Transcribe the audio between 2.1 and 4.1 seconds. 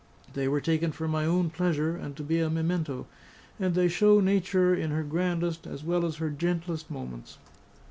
to be a memento; and they